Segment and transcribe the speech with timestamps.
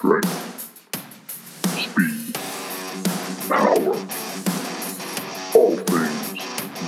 [0.00, 0.32] strength,
[1.78, 2.34] speed,
[3.50, 3.92] power.
[5.54, 6.40] All things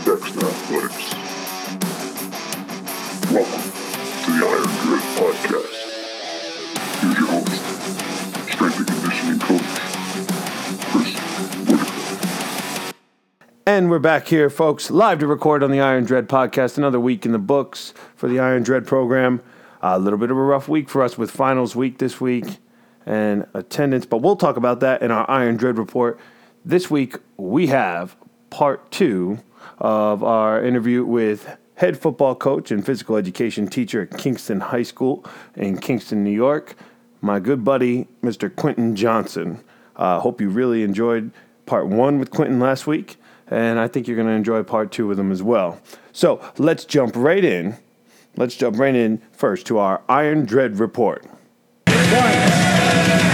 [0.03, 1.13] Dexter Athletics.
[3.31, 3.65] Welcome
[4.23, 5.77] to the Iron Dread Podcast.
[7.03, 7.61] Here's your host,
[8.51, 9.73] strength and conditioning coach,
[10.89, 11.13] Chris
[11.69, 12.95] Whitaker.
[13.67, 16.79] And we're back here, folks, live to record on the Iron Dread podcast.
[16.79, 19.43] Another week in the books for the Iron Dread program.
[19.83, 22.57] a little bit of a rough week for us with finals week this week
[23.07, 26.19] and attendance, but we'll talk about that in our Iron Dread report.
[26.65, 28.17] This week, we have
[28.51, 29.39] part two
[29.79, 35.25] of our interview with head football coach and physical education teacher at Kingston High School
[35.57, 36.77] in Kingston, New York,
[37.21, 38.55] my good buddy, Mr.
[38.55, 39.63] Quentin Johnson.
[39.97, 41.31] I uh, hope you really enjoyed
[41.67, 43.17] part one with Quentin last week,
[43.49, 45.81] and I think you're going to enjoy part two with him as well.
[46.13, 47.77] So let's jump right in.
[48.37, 51.27] Let's jump right in first to our Iron Dread report.
[52.93, 53.32] Three,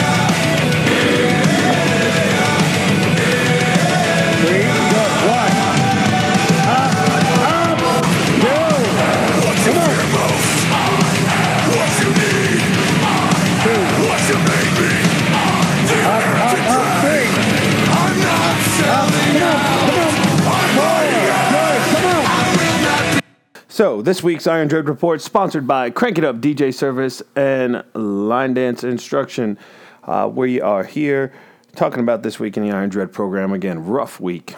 [23.78, 28.52] So, this week's Iron Dread Report sponsored by Crank It Up DJ Service and Line
[28.52, 29.56] Dance Instruction.
[30.02, 31.32] Uh, we are here
[31.76, 33.52] talking about this week in the Iron Dread program.
[33.52, 34.56] Again, rough week.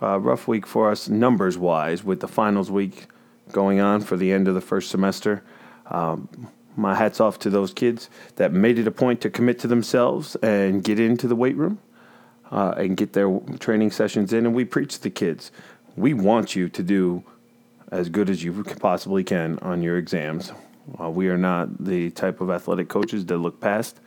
[0.00, 3.08] Uh, rough week for us numbers wise with the finals week
[3.52, 5.44] going on for the end of the first semester.
[5.88, 9.66] Um, my hat's off to those kids that made it a point to commit to
[9.66, 11.80] themselves and get into the weight room
[12.50, 13.28] uh, and get their
[13.60, 14.46] training sessions in.
[14.46, 15.52] And we preach to the kids.
[15.96, 17.24] We want you to do
[17.90, 20.52] as good as you possibly can on your exams.
[21.00, 24.00] Uh, we are not the type of athletic coaches that look past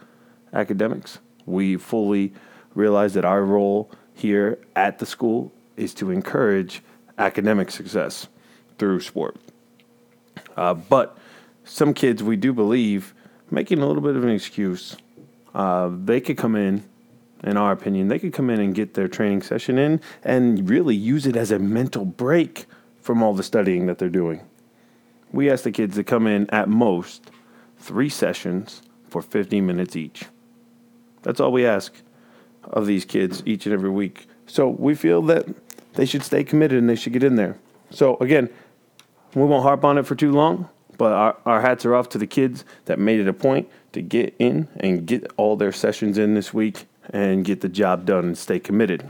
[0.54, 1.20] academics.
[1.46, 2.34] We fully
[2.74, 6.82] realize that our role here at the school is to encourage
[7.18, 8.28] academic success
[8.78, 9.38] through sport.
[10.56, 11.18] Uh, but
[11.64, 13.14] some kids, we do believe,
[13.50, 14.98] making a little bit of an excuse.
[15.54, 16.84] Uh, they could come in,
[17.44, 20.96] in our opinion, they could come in and get their training session in and really
[20.96, 22.66] use it as a mental break
[23.02, 24.42] from all the studying that they're doing.
[25.32, 27.32] We ask the kids to come in at most
[27.78, 30.26] three sessions for 15 minutes each.
[31.24, 31.94] That's all we ask
[32.64, 34.28] of these kids each and every week.
[34.46, 35.48] So we feel that
[35.94, 37.58] they should stay committed and they should get in there.
[37.90, 38.50] So again,
[39.34, 42.18] we won't harp on it for too long, but our, our hats are off to
[42.18, 46.18] the kids that made it a point to get in and get all their sessions
[46.18, 49.10] in this week and get the job done and stay committed.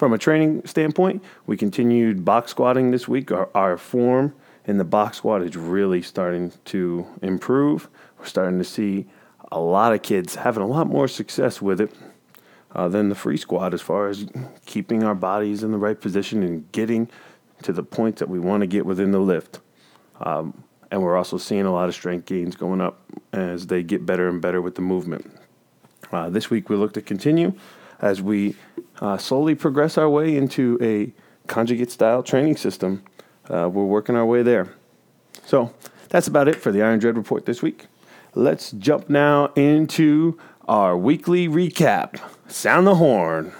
[0.00, 3.30] From a training standpoint, we continued box squatting this week.
[3.30, 4.34] Our, our form
[4.64, 7.86] in the box squat is really starting to improve.
[8.18, 9.08] We're starting to see
[9.52, 11.92] a lot of kids having a lot more success with it
[12.74, 14.24] uh, than the free squat as far as
[14.64, 17.10] keeping our bodies in the right position and getting
[17.64, 19.60] to the point that we want to get within the lift.
[20.22, 23.02] Um, and we're also seeing a lot of strength gains going up
[23.34, 25.30] as they get better and better with the movement.
[26.10, 27.52] Uh, this week we look to continue
[28.00, 28.56] as we
[29.00, 31.12] uh, slowly progress our way into a
[31.46, 33.02] conjugate style training system.
[33.48, 34.68] Uh, we're working our way there.
[35.44, 35.72] So
[36.08, 37.86] that's about it for the Iron Dread report this week.
[38.34, 40.38] Let's jump now into
[40.68, 42.20] our weekly recap.
[42.48, 43.52] Sound the horn.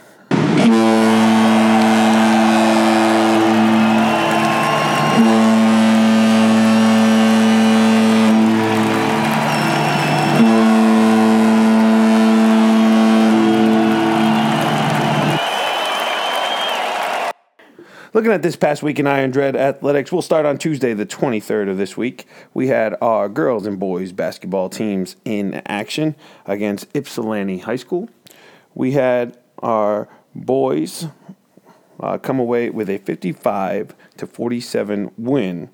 [18.20, 21.70] Looking at this past week in Iron Dread Athletics, we'll start on Tuesday, the 23rd
[21.70, 22.26] of this week.
[22.52, 26.14] We had our girls and boys basketball teams in action
[26.44, 28.10] against Ypsilanti High School.
[28.74, 31.06] We had our boys
[31.98, 35.70] uh, come away with a 55 to 47 win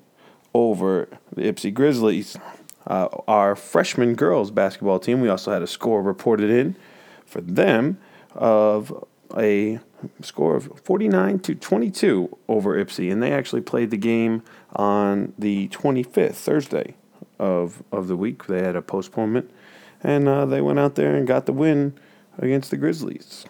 [0.53, 2.37] over the Ypsi Grizzlies.
[2.85, 6.77] Uh, our freshman girls basketball team, we also had a score reported in
[7.25, 7.97] for them
[8.33, 9.05] of
[9.37, 9.81] a
[10.21, 14.43] score of 49 to 22 over Ypsi, and they actually played the game
[14.75, 16.95] on the 25th, Thursday
[17.39, 18.45] of of the week.
[18.45, 19.51] They had a postponement,
[20.03, 21.97] and uh, they went out there and got the win
[22.37, 23.45] against the Grizzlies.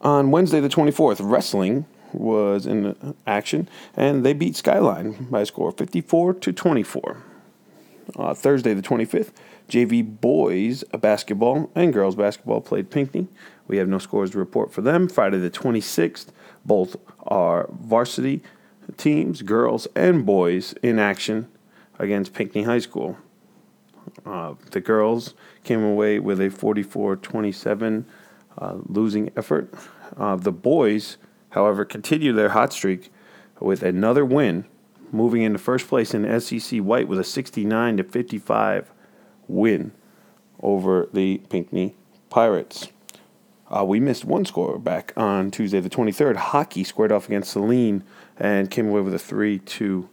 [0.00, 5.68] On Wednesday, the 24th, wrestling was in action, and they beat Skyline by a score
[5.68, 7.16] of 54 to 24.
[8.16, 9.30] Uh, Thursday, the 25th,
[9.68, 13.28] JV boys basketball and girls basketball played Pinckney.
[13.70, 15.06] We have no scores to report for them.
[15.06, 16.26] Friday, the 26th,
[16.64, 18.42] both are varsity
[18.96, 21.46] teams, girls and boys, in action
[21.96, 23.16] against Pinckney High School.
[24.26, 28.06] Uh, the girls came away with a 44 27
[28.58, 29.72] uh, losing effort.
[30.16, 31.16] Uh, the boys,
[31.50, 33.12] however, continue their hot streak
[33.60, 34.64] with another win,
[35.12, 38.90] moving into first place in SEC White with a 69 to 55
[39.46, 39.92] win
[40.60, 41.94] over the Pinckney
[42.30, 42.88] Pirates.
[43.70, 46.36] Uh, we missed one score back on Tuesday, the 23rd.
[46.36, 48.02] Hockey squared off against Saline
[48.36, 50.08] and came away with a 3 2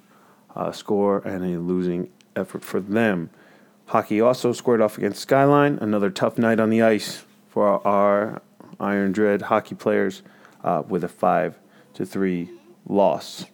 [0.55, 3.31] uh, score and a losing effort for them.
[3.87, 8.41] Hockey also squared off against Skyline, another tough night on the ice for our
[8.79, 10.21] Iron Dread hockey players
[10.63, 11.57] uh, with a 5
[11.95, 12.49] to 3
[12.87, 13.45] loss.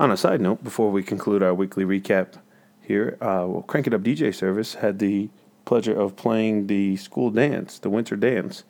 [0.00, 2.38] On a side note, before we conclude our weekly recap
[2.80, 5.28] here, uh, well, Crank It Up DJ service had the
[5.64, 8.64] pleasure of playing the school dance, the winter dance,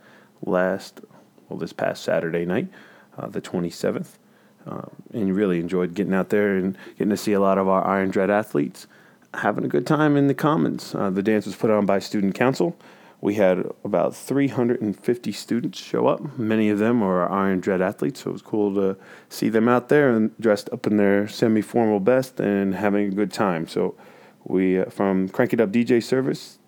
[0.44, 1.00] last,
[1.48, 2.68] well, this past Saturday night,
[3.18, 4.16] uh, the 27th.
[4.66, 7.86] Um, and really enjoyed getting out there and getting to see a lot of our
[7.86, 8.86] Iron Dread athletes
[9.34, 10.94] having a good time in the Commons.
[10.94, 12.76] Uh, the dance was put on by Student Council.
[13.22, 16.38] We had about 350 students show up.
[16.38, 18.96] Many of them are Iron Dread athletes, so it was cool to
[19.28, 23.32] see them out there and dressed up in their semi-formal best and having a good
[23.32, 23.68] time.
[23.68, 23.94] So
[24.44, 26.58] we, uh, from Crank It Up DJ service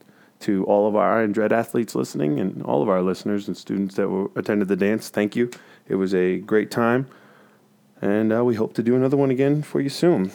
[0.42, 3.96] to all of our Iron Dread athletes listening and all of our listeners and students
[3.96, 5.50] that were, attended the dance, thank you.
[5.88, 7.08] It was a great time
[8.02, 10.32] and uh, we hope to do another one again for you soon.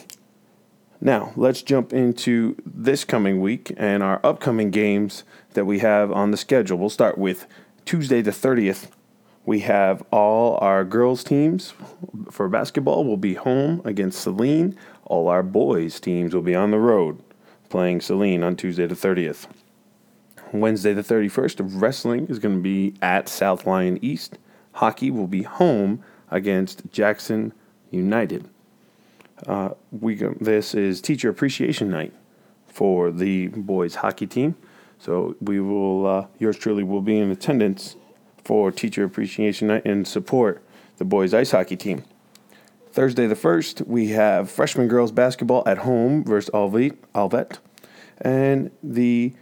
[1.00, 5.22] Now, let's jump into this coming week and our upcoming games
[5.52, 6.78] that we have on the schedule.
[6.78, 7.46] We'll start with
[7.84, 8.88] Tuesday the 30th.
[9.44, 11.72] We have all our girls' teams
[12.30, 14.76] for basketball will be home against Saline.
[15.04, 17.22] All our boys' teams will be on the road
[17.68, 19.46] playing Saline on Tuesday the 30th.
[20.52, 24.38] Wednesday the 31st, wrestling is going to be at South Lyon East.
[24.72, 27.52] Hockey will be home against Jackson
[27.90, 28.48] United.
[29.46, 32.12] Uh, we this is Teacher Appreciation Night
[32.66, 34.56] for the boys hockey team.
[34.98, 37.96] So we will, uh, yours truly will be in attendance
[38.44, 40.62] for Teacher Appreciation Night and support
[40.96, 42.04] the boys ice hockey team.
[42.90, 46.50] Thursday the 1st, we have freshman girls basketball at home versus.
[46.50, 47.58] Alvet.
[48.20, 49.34] And the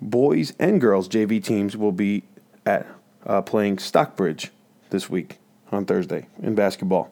[0.00, 2.22] boys and girls JV teams will be
[2.66, 2.86] at
[3.26, 4.50] uh, playing Stockbridge
[4.90, 5.38] this week
[5.70, 7.10] on Thursday in basketball.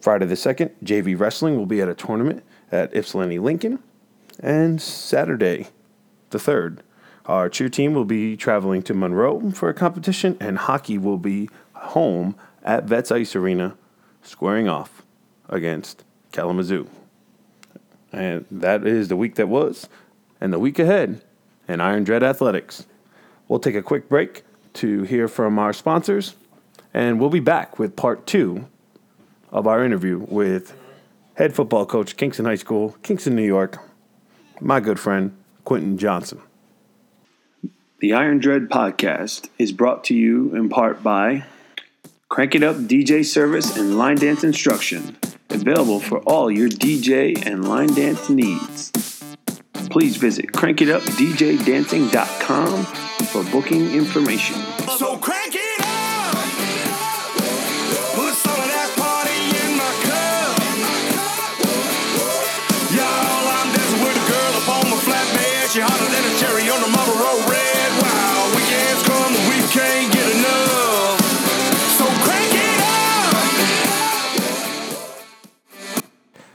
[0.00, 2.42] Friday the 2nd, JV Wrestling will be at a tournament
[2.72, 3.82] at Ypsilanti Lincoln.
[4.38, 5.68] And Saturday
[6.30, 6.78] the 3rd,
[7.26, 11.50] our cheer team will be traveling to Monroe for a competition, and hockey will be
[11.74, 13.76] home at Vets Ice Arena,
[14.22, 15.02] squaring off
[15.48, 16.88] against Kalamazoo.
[18.12, 19.88] And that is the week that was,
[20.40, 21.20] and the week ahead
[21.70, 22.86] in Iron Dread Athletics.
[23.48, 24.42] We'll take a quick break
[24.74, 26.34] to hear from our sponsors,
[26.92, 28.66] and we'll be back with part two
[29.50, 30.76] of our interview with
[31.34, 33.78] head football coach, Kingston High School, Kingston, New York,
[34.60, 36.40] my good friend, Quentin Johnson.
[38.00, 41.44] The Iron Dread podcast is brought to you in part by
[42.28, 45.16] Crank It Up DJ service and line dance instruction,
[45.50, 49.19] available for all your DJ and line dance needs.
[49.90, 52.84] Please visit crankitupdjdancing.com
[53.26, 54.54] for booking information.
[54.96, 56.34] So crank it up.
[58.14, 60.54] Put some of that party in my cup.
[62.94, 65.74] Y'all, I'm dancing with a girl up on my flatbed.
[65.74, 67.90] She hotter than a cherry on the Marlboro Red.
[67.98, 71.18] Wow, weekends come and we can't get enough.
[71.98, 73.42] So crank it up.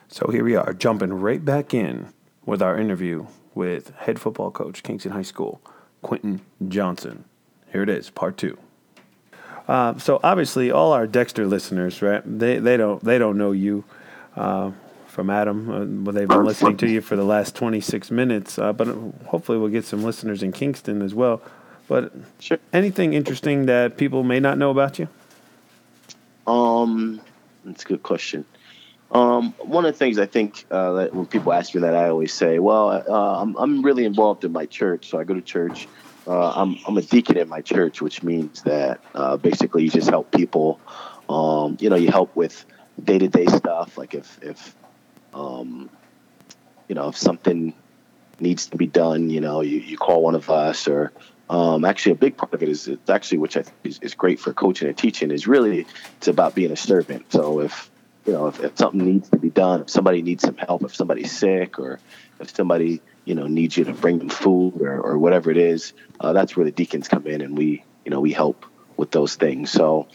[0.08, 2.14] So here we are, jumping right back in
[2.46, 5.62] with our interview with head football coach, Kingston High School,
[6.02, 7.24] Quentin Johnson.
[7.72, 8.58] Here it is, part two.
[9.68, 12.22] Uh, so obviously, all our Dexter listeners, right?
[12.26, 13.84] They they don't they don't know you
[14.36, 14.72] uh,
[15.08, 15.70] from Adam.
[15.72, 18.60] Uh, but they've been listening to you for the last twenty six minutes.
[18.60, 18.88] Uh, but
[19.26, 21.42] hopefully, we'll get some listeners in Kingston as well.
[21.88, 22.58] But Sure.
[22.74, 25.08] anything interesting that people may not know about you?
[26.48, 27.22] Um,
[27.64, 28.46] that's a good question.
[29.12, 32.10] Um, one of the things I think uh, that when people ask me that, I
[32.10, 35.42] always say, "Well, uh, I'm I'm really involved in my church, so I go to
[35.42, 35.88] church.
[36.28, 40.10] Uh, I'm I'm a deacon in my church, which means that uh, basically you just
[40.10, 40.80] help people.
[41.30, 42.66] Um, you know, you help with
[43.04, 44.76] day to day stuff, like if if
[45.34, 45.90] um,
[46.88, 47.74] you know if something
[48.40, 51.12] needs to be done, you know, you, you call one of us or
[51.50, 54.14] um, actually a big part of it is it's actually which I think is, is
[54.14, 55.86] great for coaching and teaching is really
[56.18, 57.32] it's about being a servant.
[57.32, 57.90] So if
[58.26, 60.96] you know if, if something needs to be done, if somebody needs some help, if
[60.96, 62.00] somebody's sick or
[62.40, 65.94] if somebody you know needs you to bring them food or, or whatever it is,
[66.20, 68.66] uh, that's where the deacons come in and we you know we help
[68.98, 69.72] with those things.
[69.72, 70.08] So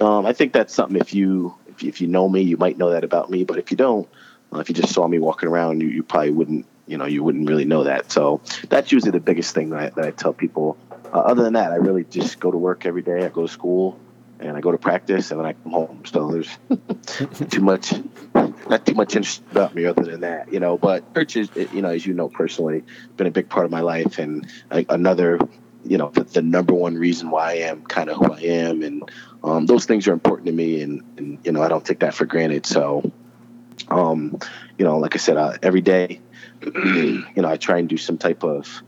[0.00, 2.78] um, I think that's something if you if you, if you know me, you might
[2.78, 3.44] know that about me.
[3.44, 4.08] But if you don't,
[4.52, 7.22] uh, if you just saw me walking around, you, you probably wouldn't you know you
[7.22, 8.12] wouldn't really know that.
[8.12, 10.76] So that's usually the biggest thing that I, that I tell people.
[11.12, 13.24] Uh, other than that, I really just go to work every day.
[13.24, 13.98] I go to school
[14.40, 16.02] and I go to practice and then I come home.
[16.04, 16.58] So there's
[17.50, 17.94] too much,
[18.34, 20.76] not too much interest about me other than that, you know.
[20.76, 22.84] But church is, you know, as you know personally,
[23.16, 25.38] been a big part of my life and like, another,
[25.84, 28.82] you know, the, the, number one reason why I am kind of who I am,
[28.82, 29.10] and
[29.44, 32.14] um, those things are important to me, and, and you know, I don't take that
[32.14, 32.66] for granted.
[32.66, 33.10] So,
[33.88, 34.38] um,
[34.78, 36.20] you know, like I said, uh, every day,
[36.62, 38.82] you know, I try and do some type of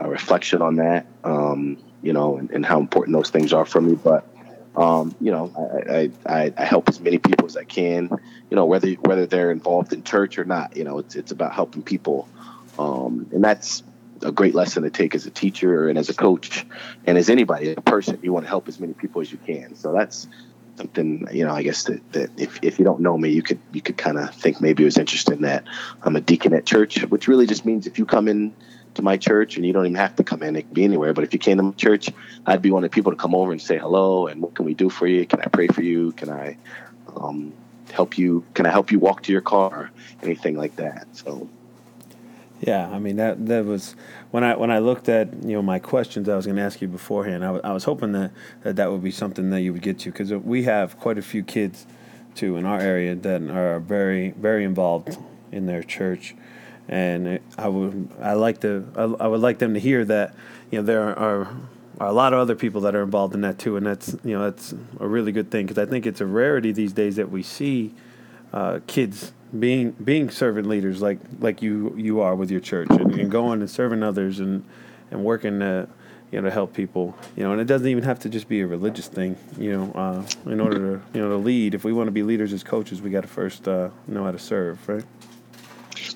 [0.00, 3.80] uh, reflection on that, um, you know, and, and how important those things are for
[3.80, 4.26] me, but
[4.76, 5.52] um, you know,
[5.90, 8.08] I, I, I, help as many people as I can,
[8.50, 10.76] you know, whether whether they're involved in church or not.
[10.76, 12.26] You know, it's it's about helping people,
[12.78, 13.82] um, and that's
[14.22, 16.64] a great lesson to take as a teacher and as a coach,
[17.06, 18.18] and as anybody, a person.
[18.22, 19.74] You want to help as many people as you can.
[19.74, 20.26] So that's
[20.76, 21.52] something you know.
[21.52, 24.18] I guess that, that if if you don't know me, you could you could kind
[24.18, 25.64] of think maybe it was interesting that
[26.02, 28.54] I'm a deacon at church, which really just means if you come in
[28.94, 31.12] to my church, and you don't even have to come in; it can be anywhere.
[31.12, 32.10] But if you came to my church,
[32.46, 34.64] I'd be one of the people to come over and say hello and what can
[34.64, 35.26] we do for you?
[35.26, 36.12] Can I pray for you?
[36.12, 36.56] Can I
[37.16, 37.52] um,
[37.92, 38.44] help you?
[38.54, 39.90] Can I help you walk to your car?
[40.22, 41.06] Anything like that.
[41.12, 41.48] So.
[42.60, 43.96] Yeah, I mean that that was
[44.30, 46.80] when I when I looked at you know my questions I was going to ask
[46.80, 47.42] you beforehand.
[47.42, 48.30] I, w- I was hoping that,
[48.62, 51.22] that that would be something that you would get to because we have quite a
[51.22, 51.86] few kids
[52.36, 55.18] too in our area that are very very involved
[55.50, 56.36] in their church
[56.88, 60.34] and I would I like to I, I, would like them to hear that
[60.70, 61.56] you know there are, are
[62.00, 64.50] a lot of other people that are involved in that too, and that's you know
[64.50, 67.42] that's a really good thing because I think it's a rarity these days that we
[67.42, 67.94] see
[68.52, 73.12] uh, kids being being servant leaders like like you you are with your church and,
[73.12, 74.64] and going and serving others and
[75.10, 75.88] and working to
[76.30, 77.52] you know to help people you know.
[77.52, 80.60] And it doesn't even have to just be a religious thing you know uh, in
[80.60, 81.74] order to you know to lead.
[81.74, 84.32] If we want to be leaders as coaches we got to first uh, know how
[84.32, 85.04] to serve right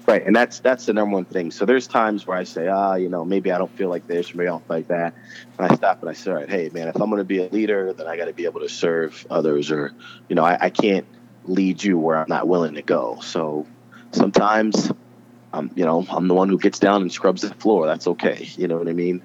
[0.07, 1.51] Right, and that's that's the number one thing.
[1.51, 4.35] So there's times where I say, ah, you know, maybe I don't feel like this,
[4.35, 5.15] maybe I don't feel like that,
[5.59, 7.39] and I stop and I say, all right, hey, man, if I'm going to be
[7.39, 9.93] a leader, then I got to be able to serve others, or
[10.29, 11.07] you know, I, I can't
[11.45, 13.19] lead you where I'm not willing to go.
[13.23, 13.67] So
[14.13, 14.91] sometimes,
[15.53, 17.87] I'm, you know, I'm the one who gets down and scrubs the floor.
[17.87, 18.49] That's okay.
[18.57, 19.23] You know what I mean?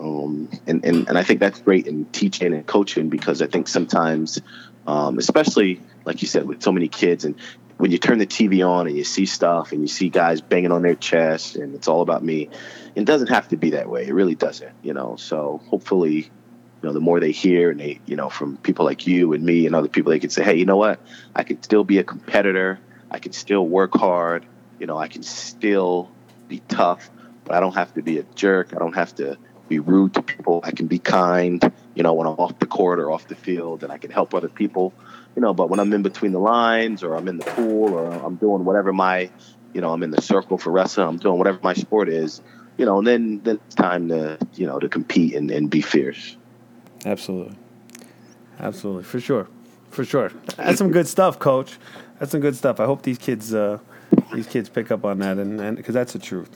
[0.00, 3.68] Um, and, and, and I think that's great in teaching and coaching because I think
[3.68, 4.40] sometimes,
[4.86, 7.34] um, especially like you said, with so many kids and
[7.80, 10.70] when you turn the TV on and you see stuff and you see guys banging
[10.70, 12.50] on their chest and it's all about me,
[12.94, 14.06] it doesn't have to be that way.
[14.06, 15.16] It really doesn't, you know.
[15.16, 19.06] So hopefully, you know, the more they hear and they, you know, from people like
[19.06, 21.00] you and me and other people, they can say, hey, you know what?
[21.34, 22.78] I can still be a competitor.
[23.10, 24.44] I can still work hard.
[24.78, 26.10] You know, I can still
[26.48, 27.08] be tough,
[27.44, 28.74] but I don't have to be a jerk.
[28.74, 30.60] I don't have to be rude to people.
[30.64, 33.84] I can be kind, you know, when I'm off the court or off the field
[33.84, 34.92] and I can help other people
[35.36, 38.10] you know, but when I'm in between the lines or I'm in the pool or
[38.10, 39.30] I'm doing whatever my,
[39.72, 42.42] you know, I'm in the circle for wrestling, I'm doing whatever my sport is,
[42.76, 45.80] you know, and then, then it's time to, you know, to compete and, and be
[45.80, 46.36] fierce.
[47.04, 47.56] Absolutely.
[48.58, 49.04] Absolutely.
[49.04, 49.48] For sure.
[49.90, 50.30] For sure.
[50.56, 51.78] That's some good stuff, coach.
[52.18, 52.80] That's some good stuff.
[52.80, 53.78] I hope these kids, uh,
[54.34, 56.50] these kids pick up on that and, and cause that's the truth.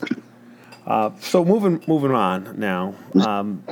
[0.85, 2.93] Uh, so moving, moving on now,
[3.25, 3.63] um,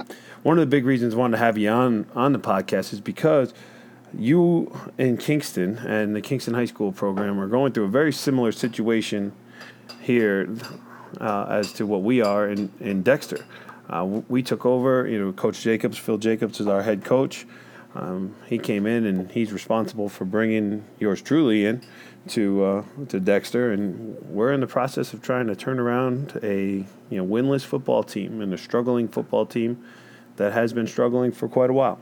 [0.42, 3.00] one of the big reasons I wanted to have you on, on the podcast is
[3.00, 3.54] because
[4.17, 8.51] you in Kingston and the Kingston High School program are going through a very similar
[8.51, 9.34] situation
[10.01, 10.55] here
[11.20, 13.46] uh, as to what we are in, in Dexter.
[13.89, 17.46] Uh, we took over, you know, Coach Jacobs, Phil Jacobs is our head coach.
[17.96, 21.82] Um, he came in and he's responsible for bringing yours truly in
[22.29, 26.86] to uh, to Dexter, and we're in the process of trying to turn around a
[27.10, 29.84] you know winless football team and a struggling football team
[30.38, 32.00] that has been struggling for quite a while.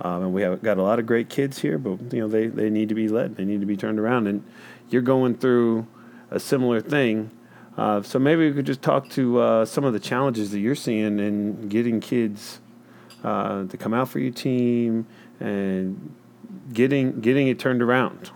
[0.00, 2.48] Um, and we have got a lot of great kids here, but you know they,
[2.48, 3.36] they need to be led.
[3.36, 4.26] They need to be turned around.
[4.26, 4.44] And
[4.90, 5.86] you're going through
[6.30, 7.30] a similar thing.
[7.76, 10.74] Uh, so maybe we could just talk to uh, some of the challenges that you're
[10.74, 12.60] seeing in getting kids
[13.24, 15.06] uh, to come out for your team
[15.40, 16.14] and
[16.72, 18.30] getting getting it turned around,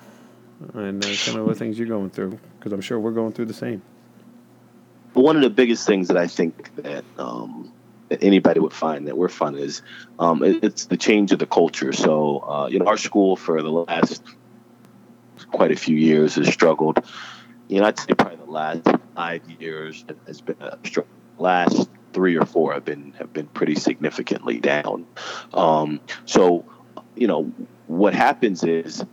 [0.74, 2.38] and uh, kind of the things you're going through.
[2.58, 3.82] Because I'm sure we're going through the same.
[5.12, 7.72] One of the biggest things that I think that um,
[8.08, 9.82] that anybody would find that we're fun is
[10.18, 11.92] um, it, it's the change of the culture.
[11.92, 14.22] So, uh, you know, our school for the last
[15.50, 17.04] quite a few years has struggled.
[17.68, 18.82] You know, I'd say probably the last
[19.14, 21.10] five years has been a struggle.
[21.38, 25.06] Last three or four have been have been pretty significantly down.
[25.52, 26.64] Um, so,
[27.14, 27.52] you know,
[27.86, 29.04] what happens is,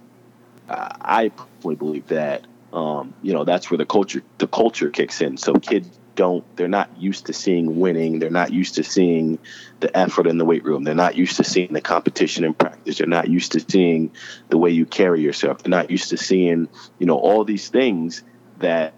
[0.70, 5.22] uh, I personally believe that um, you know that's where the culture the culture kicks
[5.22, 5.38] in.
[5.38, 9.38] So kids don't they're not used to seeing winning they're not used to seeing
[9.82, 12.98] the effort in the weight room they're not used to seeing the competition in practice
[12.98, 14.12] they're not used to seeing
[14.50, 16.68] the way you carry yourself they're not used to seeing
[17.00, 18.24] you know all these things
[18.60, 18.94] that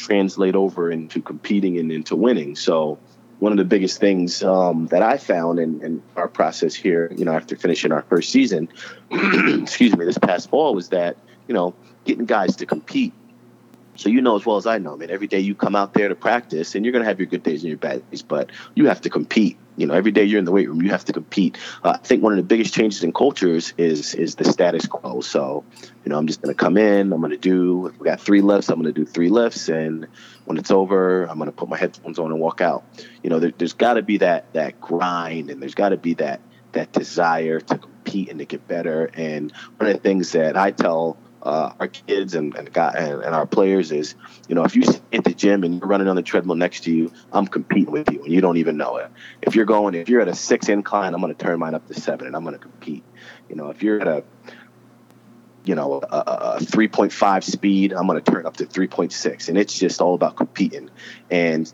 [0.00, 2.56] translate over into competing and into winning.
[2.56, 2.98] So
[3.38, 7.24] one of the biggest things um, that I found in, in, our process here, you
[7.24, 8.68] know, after finishing our first season,
[9.10, 13.12] excuse me, this past fall was that, you know, getting guys to compete.
[14.00, 16.08] So you know as well as I know, man, every day you come out there
[16.08, 18.86] to practice and you're to have your good days and your bad days, but you
[18.86, 19.58] have to compete.
[19.76, 21.58] You know, every day you're in the weight room, you have to compete.
[21.84, 25.20] Uh, I think one of the biggest changes in cultures is is the status quo.
[25.20, 25.64] So,
[26.02, 28.82] you know, I'm just to come in, I'm to do, we got three lifts, I'm
[28.82, 29.68] to do three lifts.
[29.68, 30.06] And
[30.46, 32.84] when it's over, I'm to put my headphones on and walk out.
[33.22, 36.14] You know, there, there's got to be that that grind and there's got to be
[36.14, 36.40] that
[36.72, 39.10] that desire to compete and to get better.
[39.12, 43.34] And one of the things that I tell uh, our kids and and, and and
[43.34, 44.14] our players is,
[44.48, 44.82] you know, if you
[45.12, 48.10] at the gym and you're running on the treadmill next to you, I'm competing with
[48.10, 49.10] you and you don't even know it.
[49.42, 51.86] If you're going, if you're at a six incline, I'm going to turn mine up
[51.88, 53.04] to seven and I'm going to compete.
[53.48, 54.24] You know, if you're at a
[55.64, 59.48] you know, a, a 3.5 speed, I'm going to turn up to 3.6.
[59.48, 60.90] And it's just all about competing.
[61.30, 61.70] And,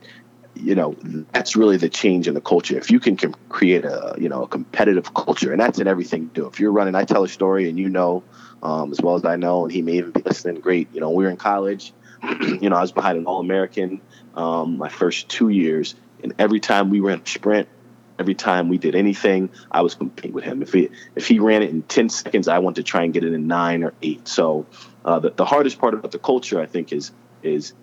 [0.57, 0.97] you know,
[1.33, 2.77] that's really the change in the culture.
[2.79, 6.23] If you can com- create a, you know, a competitive culture, and that's in everything
[6.23, 6.47] you do.
[6.47, 8.23] If you're running, I tell a story and you know,
[8.63, 10.61] um, as well as I know, and he may even be listening.
[10.61, 10.89] Great.
[10.93, 11.93] You know, we were in college.
[12.41, 14.01] you know, I was behind an All American
[14.35, 17.69] um, my first two years, and every time we ran a sprint,
[18.19, 20.63] every time we did anything, I was competing with him.
[20.63, 23.25] If he if he ran it in ten seconds, I wanted to try and get
[23.25, 24.27] it in nine or eight.
[24.29, 24.67] So
[25.05, 27.75] uh, the the hardest part about the culture, I think, is is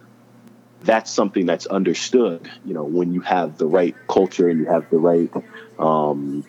[0.84, 2.50] that's something that's understood.
[2.66, 5.32] You know, when you have the right culture and you have the right
[5.80, 6.46] um,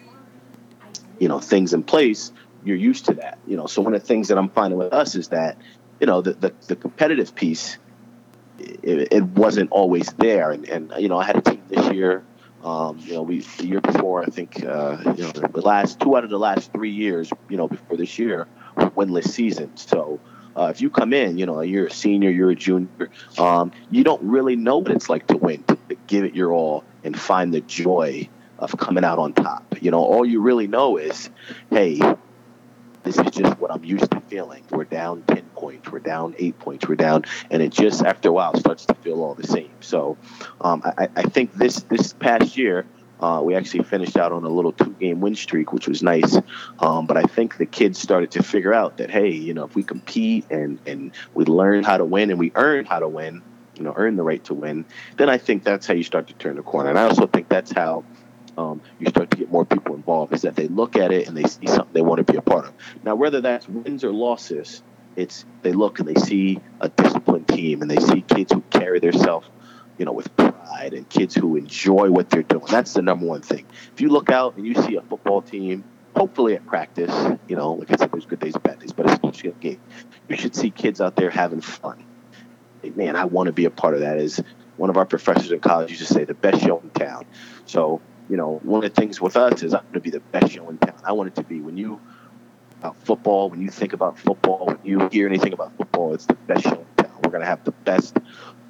[1.19, 2.33] you know things in place,
[2.65, 3.39] you're used to that.
[3.47, 5.59] You know, so one of the things that I'm finding with us is that,
[6.01, 7.79] you know, the the, the competitive piece,
[8.59, 10.51] it, it, wasn't always there.
[10.51, 12.25] And, and you know, I had a team this year.
[12.63, 16.17] Um, you know, we the year before, I think, uh, you know, the, last two
[16.17, 19.87] out of the last three years, you know, before this year, winless seasons.
[19.87, 20.19] So.
[20.57, 24.05] Uh, if you come in, you know, you're a senior, you're a junior, um, you
[24.05, 27.19] don't really know what it's like to win, to, to give it your all, and
[27.19, 29.77] find the joy of coming out on top.
[29.81, 31.29] You know, all you really know is,
[31.71, 31.99] hey,
[33.05, 34.65] this is just what I'm used to feeling.
[34.71, 38.33] We're down 10 points, we're down eight points, we're down, and it just after a
[38.33, 39.71] while starts to feel all the same.
[39.81, 40.17] So
[40.61, 42.87] um, I, I, think this this past year,
[43.25, 46.37] uh, we actually finished out on a little two game win streak, which was nice.
[46.79, 49.75] Um, but I think the kids started to figure out that, hey, you know, if
[49.75, 53.41] we compete and, and we learn how to win and we earn how to win,
[53.77, 54.85] you know, earn the right to win,
[55.17, 56.91] then I think that's how you start to turn the corner.
[56.91, 58.05] And I also think that's how
[58.59, 61.35] um, you start to get more people involved is that they look at it and
[61.35, 62.75] they see something they want to be a part of.
[63.05, 64.83] Now, whether that's wins or losses,
[65.17, 69.01] it's they look and they see a disciplined team and they see kids who carry
[69.01, 69.49] themselves,
[69.99, 72.65] you know, with pride and kids who enjoy what they're doing.
[72.69, 73.67] That's the number one thing.
[73.93, 75.85] If you look out and you see a football team,
[76.17, 77.13] hopefully at practice,
[77.49, 79.81] you know, like I said, there's good days and bad days, but especially at game,
[80.29, 82.05] you should see kids out there having fun.
[82.97, 84.19] man, I want to be a part of that.
[84.19, 84.43] As
[84.77, 87.25] one of our professors in college used to say, the best show in town.
[87.67, 90.21] So you know, one of the things with us is I'm going to be the
[90.21, 90.97] best show in town.
[91.05, 92.01] I want it to be when you
[92.79, 96.35] about football, when you think about football, when you hear anything about football, it's the
[96.35, 97.17] best show in town.
[97.23, 98.17] We're going to have the best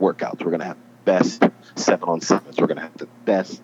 [0.01, 0.41] workouts.
[0.41, 1.43] We're going to have best
[1.77, 2.59] seven on sevens.
[2.59, 3.63] We're going to have the best,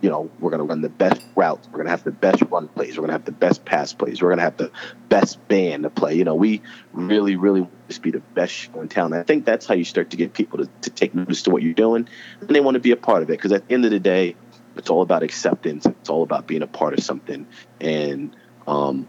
[0.00, 1.66] you know, we're going to run the best routes.
[1.68, 2.96] We're going to have the best run plays.
[2.96, 4.22] We're going to have the best pass plays.
[4.22, 4.70] We're going to have the
[5.08, 6.14] best band to play.
[6.14, 9.12] You know, we really, really want to be the best show in town.
[9.12, 11.50] And I think that's how you start to get people to, to take notice to
[11.50, 12.08] what you're doing,
[12.40, 13.34] and they want to be a part of it.
[13.34, 14.36] Because at the end of the day,
[14.76, 15.86] it's all about acceptance.
[15.86, 17.46] It's all about being a part of something.
[17.80, 19.08] And um,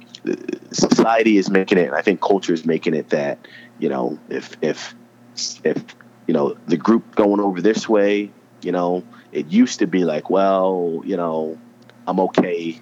[0.71, 3.39] society is making it, and I think culture is making it that
[3.79, 4.95] you know if if
[5.63, 5.83] if
[6.27, 10.29] you know the group going over this way, you know, it used to be like,
[10.29, 11.57] well, you know,
[12.05, 12.79] I'm okay.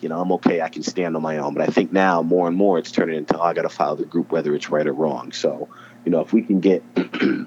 [0.00, 0.62] You know, I'm okay.
[0.62, 1.54] I can stand on my own.
[1.54, 3.96] But I think now more and more it's turning into oh, I got to follow
[3.96, 5.32] the group whether it's right or wrong.
[5.32, 5.68] So
[6.04, 6.82] you know, if we can get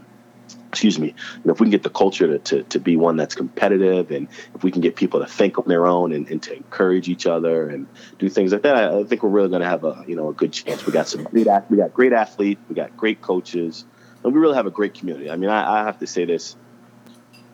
[0.73, 1.13] excuse me,
[1.45, 4.63] if we can get the culture to, to, to, be one that's competitive and if
[4.63, 7.69] we can get people to think on their own and, and to encourage each other
[7.69, 10.15] and do things like that, I, I think we're really going to have a, you
[10.15, 10.83] know, a good chance.
[10.83, 13.85] We got some great, we got great athletes, we got great coaches,
[14.23, 15.29] and we really have a great community.
[15.29, 16.55] I mean, I, I have to say this,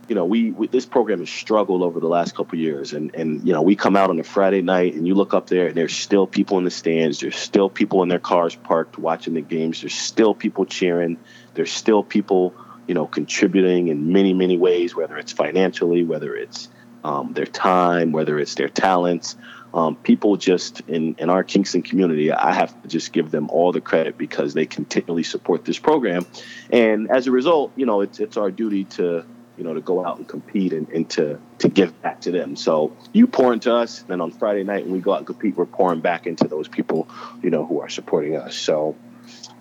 [0.08, 3.45] you know, we, we, this program has struggled over the last couple years, and and
[3.47, 5.75] you know, we come out on a Friday night and you look up there, and
[5.75, 9.41] there's still people in the stands, there's still people in their cars parked watching the
[9.41, 11.17] games, there's still people cheering,
[11.53, 12.53] there's still people
[12.89, 16.69] you know, contributing in many, many ways, whether it's financially, whether it's
[17.03, 19.38] um, their time, whether it's their talents.
[19.73, 23.71] Um, people just in, in our Kingston community, I have to just give them all
[23.71, 26.25] the credit because they continually support this program.
[26.71, 29.23] And as a result, you know, it's, it's our duty to,
[29.58, 32.55] you know, to go out and compete and, and to, to give back to them.
[32.55, 35.27] So you pour into us, and then on Friday night when we go out and
[35.27, 37.08] compete, we're pouring back into those people,
[37.43, 38.55] you know, who are supporting us.
[38.55, 38.95] So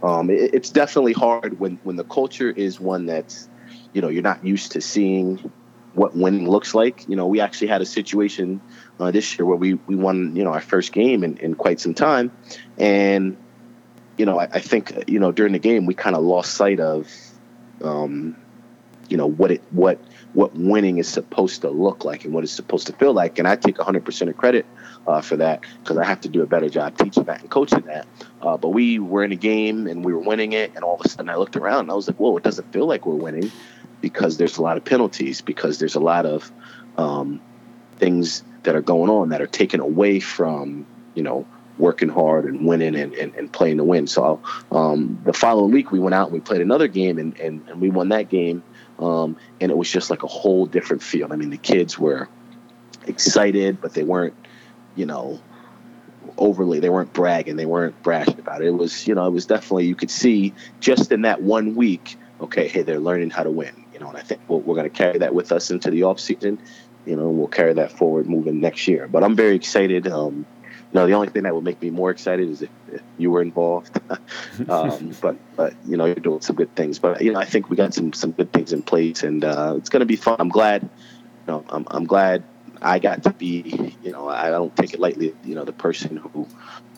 [0.03, 3.49] um, it, it's definitely hard when when the culture is one that's
[3.92, 5.51] you know, you're not used to seeing
[5.94, 7.09] what winning looks like.
[7.09, 8.61] You know, we actually had a situation
[9.01, 11.81] uh, this year where we we won, you know, our first game in, in quite
[11.81, 12.31] some time,
[12.77, 13.37] and
[14.16, 16.81] you know, I, I think you know during the game we kind of lost sight
[16.81, 17.11] of,
[17.83, 18.37] um,
[19.09, 20.01] you know, what it what
[20.35, 23.38] what winning is supposed to look like and what it's supposed to feel like.
[23.38, 24.66] And I take 100% of credit
[25.07, 27.81] uh, for that because I have to do a better job teaching that and coaching
[27.87, 28.07] that.
[28.42, 31.01] Uh, but we were in a game and we were winning it, and all of
[31.05, 33.14] a sudden I looked around and I was like, "Whoa, it doesn't feel like we're
[33.14, 33.51] winning,"
[34.00, 36.50] because there's a lot of penalties, because there's a lot of
[36.96, 37.40] um,
[37.96, 41.46] things that are going on that are taken away from you know
[41.78, 44.06] working hard and winning and, and, and playing to win.
[44.06, 47.68] So um, the following week we went out and we played another game and, and,
[47.68, 48.62] and we won that game.
[48.98, 51.32] Um, and it was just like a whole different feel.
[51.32, 52.28] I mean, the kids were
[53.06, 54.34] excited, but they weren't,
[54.96, 55.40] you know,
[56.37, 58.66] overly, they weren't bragging, they weren't brash about it.
[58.66, 62.16] It was, you know, it was definitely, you could see just in that one week,
[62.40, 64.88] okay, hey, they're learning how to win, you know, and I think we're, we're going
[64.88, 66.61] to carry that with us into the off season.
[67.04, 69.08] You know, we'll carry that forward moving next year.
[69.08, 70.06] But I'm very excited.
[70.06, 73.02] Um, you know, the only thing that would make me more excited is if, if
[73.16, 73.98] you were involved.
[74.68, 76.98] um, but but you know, you're doing some good things.
[76.98, 79.74] But you know, I think we got some some good things in place, and uh,
[79.76, 80.37] it's going to be fun.
[80.38, 80.82] I'm glad.
[80.82, 82.44] You know, I'm I'm glad
[82.81, 83.97] I got to be.
[84.03, 85.35] You know, I don't take it lightly.
[85.45, 86.47] You know, the person who.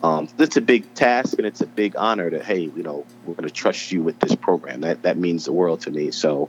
[0.03, 3.35] Um, it's a big task and it's a big honor to hey, you know, we're
[3.35, 4.81] going to trust you with this program.
[4.81, 6.11] That that means the world to me.
[6.11, 6.49] So,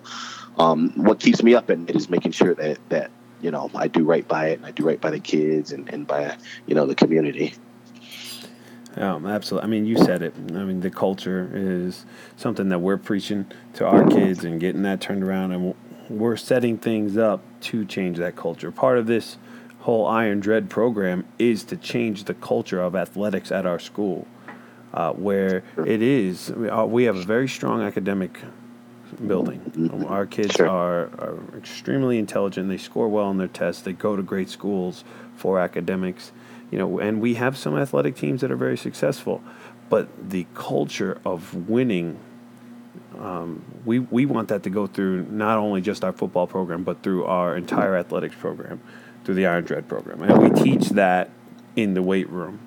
[0.57, 3.87] um, what keeps me up at night is making sure that that you know, I
[3.87, 6.75] do right by it and I do right by the kids and, and by, you
[6.75, 7.55] know, the community.
[8.95, 9.67] Um, absolutely.
[9.67, 10.33] I mean, you said it.
[10.35, 14.99] I mean, the culture is something that we're preaching to our kids and getting that
[14.99, 15.75] turned around, and
[16.17, 18.71] we're setting things up to change that culture.
[18.71, 19.37] Part of this
[19.79, 24.27] whole Iron Dread program is to change the culture of athletics at our school,
[24.93, 26.51] uh, where it is.
[26.51, 28.39] We have a very strong academic
[29.25, 30.05] building.
[30.07, 30.69] Our kids Sure.
[30.69, 32.69] are, are extremely intelligent.
[32.69, 33.81] They score well on their tests.
[33.81, 35.03] They go to great schools
[35.35, 36.31] for academics.
[36.69, 39.41] You know, and we have some athletic teams that are very successful,
[39.89, 42.19] but the culture of winning.
[43.17, 47.03] Um, we, we want that to go through not only just our football program, but
[47.03, 48.81] through our entire athletics program,
[49.23, 50.23] through the Iron Dread program.
[50.23, 51.29] And we teach that
[51.75, 52.59] in the weight room.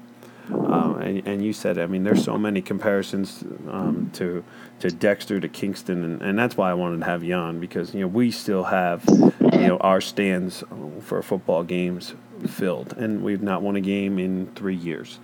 [0.50, 4.44] Um, and, and you said, I mean, there's so many comparisons um, to
[4.80, 7.94] to Dexter to Kingston, and, and that's why I wanted to have you on because
[7.94, 10.62] you know we still have you know our stands
[11.00, 12.14] for football games
[12.46, 15.18] filled, and we've not won a game in three years.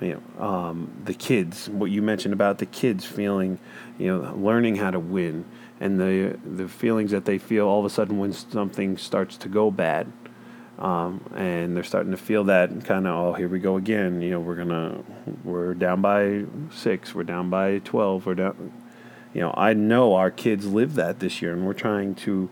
[0.00, 3.58] You know, um, the kids, what you mentioned about the kids feeling,
[3.98, 5.44] you know, learning how to win,
[5.78, 9.48] and the the feelings that they feel all of a sudden when something starts to
[9.48, 10.10] go bad
[10.80, 14.30] um, and they're starting to feel that kind of oh here we go again you
[14.30, 15.02] know we're gonna
[15.44, 18.72] we're down by six we're down by 12 we're down
[19.34, 22.48] you know i know our kids live that this year and we're trying to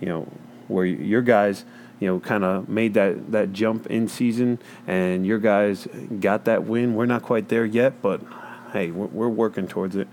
[0.00, 0.28] you know
[0.68, 1.64] where your guys
[2.02, 5.86] you know kind of made that that jump in season and your guys
[6.18, 8.20] got that win we're not quite there yet but
[8.72, 10.08] hey we're, we're working towards it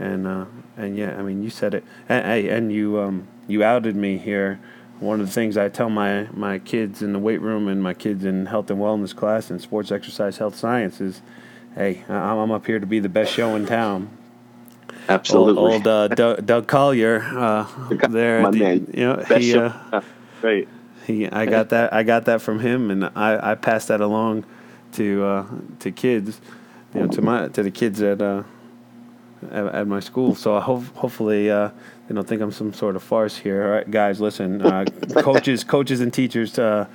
[0.00, 0.44] and uh,
[0.76, 4.18] and yeah i mean you said it and, hey and you um you outed me
[4.18, 4.58] here
[5.00, 7.94] one of the things I tell my, my kids in the weight room and my
[7.94, 11.22] kids in health and wellness class and sports exercise health science is,
[11.76, 14.10] hey, I'm up here to be the best show in town.
[15.08, 15.62] Absolutely.
[15.62, 17.66] Old, old uh, Doug, Doug Collier uh,
[18.08, 18.90] there, My the- man.
[18.92, 20.00] you know, Best he, uh,
[20.42, 20.66] Right.
[21.08, 24.44] He, I got that, I got that from him, and I, I passed that along
[24.92, 25.46] to uh,
[25.80, 26.40] to kids,
[26.94, 28.42] you know, to my to the kids at uh,
[29.50, 30.34] at, at my school.
[30.34, 31.70] So I hope hopefully uh,
[32.06, 33.64] they don't think I'm some sort of farce here.
[33.64, 34.84] All right, guys, listen, uh,
[35.16, 36.86] coaches, coaches, and teachers uh,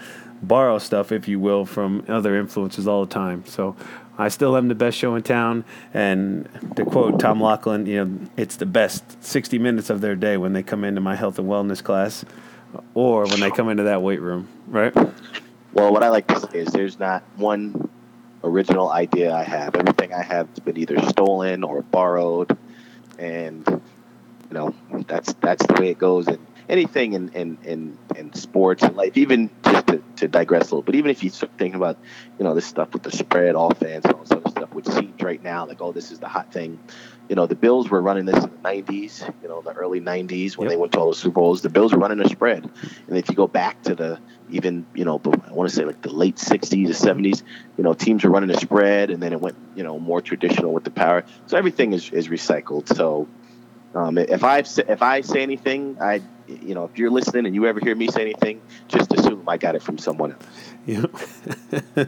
[0.43, 3.43] borrow stuff, if you will, from other influences all the time.
[3.47, 3.75] So
[4.17, 8.19] I still am the best show in town, and to quote Tom Lachlan, you know,
[8.37, 11.47] it's the best 60 minutes of their day when they come into my health and
[11.47, 12.23] wellness class,
[12.93, 14.95] or when they come into that weight room, right?
[15.73, 17.89] Well, what I like to say is there's not one
[18.43, 19.75] original idea I have.
[19.75, 22.57] Everything I have has been either stolen or borrowed,
[23.17, 24.75] and you know
[25.07, 26.27] that's that's the way it goes.
[26.27, 30.75] And anything in in in, in sports and life, even just to, to digress a
[30.75, 31.97] little, but even if you start thinking about
[32.37, 35.21] you know this stuff with the spread offense and all this other stuff, which seems
[35.21, 36.79] right now like oh this is the hot thing.
[37.29, 40.57] You know the Bills were running this in the '90s, you know the early '90s
[40.57, 40.71] when Yep.
[40.71, 41.61] they went to all the Super Bowls.
[41.61, 42.69] The Bills were running a spread,
[43.07, 46.01] and if you go back to the even you know I want to say like
[46.01, 47.41] the late '60s or '70s,
[47.77, 50.73] you know teams were running a spread, and then it went you know more traditional
[50.73, 51.23] with the power.
[51.47, 52.93] So everything is, is recycled.
[52.93, 53.27] So
[53.95, 57.65] um, if I if I say anything, I you know if you're listening and you
[57.67, 60.43] ever hear me say anything, just assume I got it from someone else.
[60.85, 61.09] Know,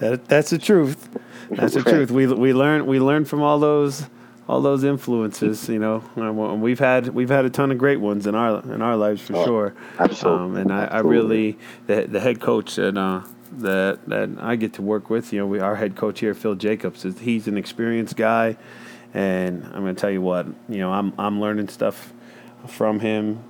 [0.00, 1.08] that that's the truth.
[1.50, 2.10] That's the truth.
[2.10, 4.06] We we learn we learn from all those
[4.50, 5.68] all those influences.
[5.68, 8.82] You know, and we've had we've had a ton of great ones in our in
[8.82, 9.74] our lives for Oh, sure.
[9.98, 10.44] absolutely.
[10.44, 13.22] Um, and I, I really the the head coach that uh,
[13.58, 15.32] that that I get to work with.
[15.32, 18.56] You know, we our head coach here, Phil Jacobs, is he's an experienced guy,
[19.14, 20.46] and I'm going to tell you what.
[20.68, 22.12] You know, I'm I'm learning stuff
[22.66, 23.42] from him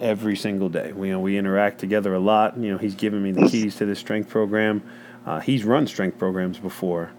[0.00, 0.92] every single day.
[0.92, 2.56] We, you know, we interact together a lot.
[2.58, 4.82] You know, he's given me the keys to the strength program.
[5.26, 7.10] Uh, he's run strength programs before,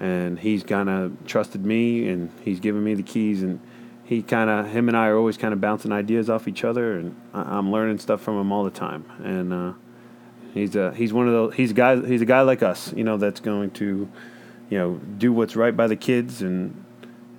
[0.00, 3.42] and he's kind of trusted me, and he's given me the keys.
[3.42, 3.60] And
[4.04, 6.96] he kind of, him and I are always kind of bouncing ideas off each other,
[6.98, 9.04] and I, I'm learning stuff from him all the time.
[9.22, 9.72] And uh,
[10.52, 13.04] he's a he's one of those he's a guy he's a guy like us, you
[13.04, 14.08] know, that's going to,
[14.70, 16.84] you know, do what's right by the kids and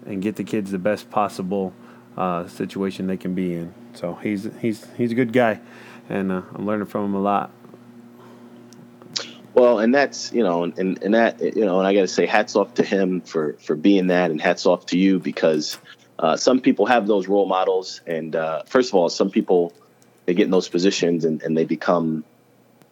[0.06, 1.74] and get the kids the best possible
[2.18, 3.74] uh, situation they can be in.
[3.94, 5.62] So he's he's he's a good guy,
[6.10, 7.52] and uh, I'm learning from him a lot.
[9.56, 12.26] Well, and that's you know, and and that you know, and I got to say,
[12.26, 15.78] hats off to him for for being that, and hats off to you because
[16.20, 19.74] uh, some people have those role models, and uh, first of all, some people
[20.26, 22.26] they get in those positions and, and they become,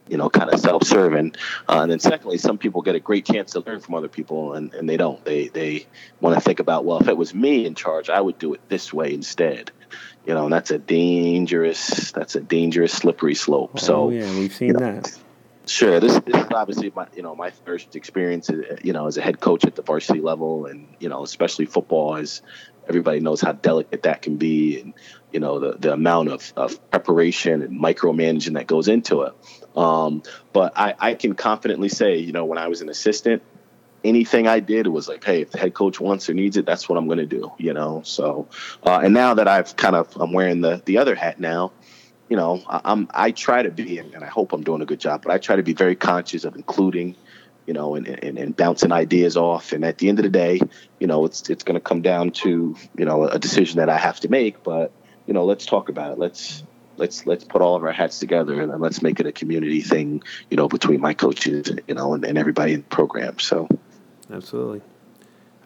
[0.08, 1.36] you know, kind of self-serving,
[1.67, 4.54] uh, and then secondly, some people get a great chance to learn from other people,
[4.54, 5.23] and, and they don't.
[5.26, 5.86] They they
[6.21, 8.62] want to think about, well, if it was me in charge, I would do it
[8.69, 9.71] this way instead.
[10.26, 13.80] You know, and that's a dangerous that's a dangerous slippery slope.
[13.82, 15.17] so oh yeah, we've seen you know, that.
[15.65, 15.99] Sure.
[15.99, 19.21] This, this is obviously my you know my first experience uh, you know as a
[19.21, 22.41] head coach at the varsity level, and you know especially football, as
[22.88, 24.93] everybody knows how delicate that can be, and
[25.32, 29.34] you know the the amount of, of preparation and micromanaging that goes into it.
[29.78, 30.21] Um,
[30.52, 33.41] but I, I can confidently say, you know, when I was an assistant,
[34.04, 36.89] anything I did was like, hey, if the head coach wants or needs it, that's
[36.89, 37.54] what I'm going to do.
[37.58, 38.49] You know, so
[38.86, 41.71] uh, and now that I've kind of I'm wearing the the other hat now
[42.33, 44.87] you know, I- I'm I try to be, and and I hope I'm doing a
[44.87, 47.15] good job, but I try to be very conscious of including,
[47.67, 49.71] you know, and, and, and bouncing ideas off.
[49.71, 50.59] And at the end of the day,
[50.99, 53.99] you know, it's it's going to come down to you know a decision that I
[53.99, 54.63] have to make.
[54.63, 54.91] But
[55.27, 56.17] you know, let's talk about it.
[56.17, 56.63] Let's
[56.97, 60.23] let's let's put all of our hats together and let's make it a community thing.
[60.49, 63.37] You know, between my coaches, you know, and, and everybody in the program.
[63.37, 63.67] So
[64.31, 64.81] Absolutely.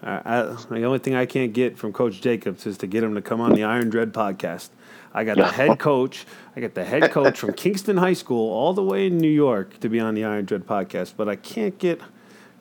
[0.07, 3.13] Uh, I, the only thing I can't get from Coach Jacobs is to get him
[3.15, 4.69] to come on the Iron Dread podcast.
[5.13, 6.25] I got the head coach.
[6.55, 9.79] I got the head coach from Kingston High School all the way in New York
[9.81, 11.99] to be on the Iron Dread podcast, but I can't get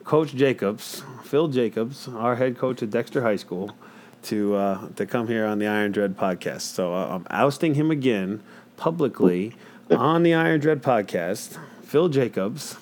[0.02, 3.76] Coach Jacobs, Phil Jacobs, our head coach at Dexter High School,
[4.24, 6.62] to uh, to come here on the Iron Dread podcast.
[6.62, 8.42] So uh, I'm ousting him again
[8.76, 9.54] publicly
[9.90, 11.59] on the Iron Dread podcast.
[11.82, 12.76] Phil Jacobs,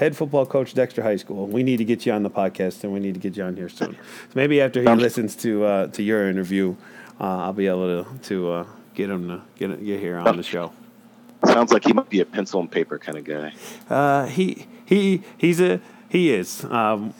[0.00, 1.46] head football coach Dexter High School.
[1.46, 3.54] We need to get you on the podcast, and we need to get you on
[3.54, 3.96] here soon.
[4.30, 6.74] So maybe after he listens to uh, to your interview,
[7.20, 10.42] uh, I'll be able to to uh, get him to get get here on the
[10.42, 10.72] show.
[11.44, 13.52] sounds like he might be a pencil and paper kind of guy.
[13.88, 16.64] Uh, he he he's a he is.
[16.64, 17.12] Um,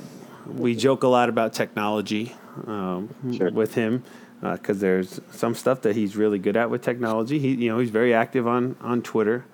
[0.46, 2.34] we joke a lot about technology
[2.66, 3.50] um, Sure.
[3.52, 4.02] with him
[4.40, 7.38] because there's some stuff that he's really good at with technology.
[7.38, 9.44] He you know he's very active on on Twitter